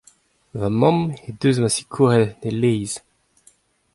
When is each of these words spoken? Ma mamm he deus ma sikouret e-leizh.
Ma 0.59 0.67
mamm 0.79 0.99
he 1.21 1.29
deus 1.39 1.57
ma 1.61 1.69
sikouret 1.75 2.29
e-leizh. 2.49 2.95